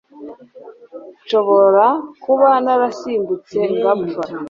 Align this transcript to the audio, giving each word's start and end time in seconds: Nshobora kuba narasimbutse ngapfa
Nshobora 1.23 1.85
kuba 2.23 2.49
narasimbutse 2.63 3.57
ngapfa 3.77 4.21